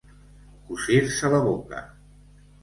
[0.69, 1.85] Cosir-se la boca.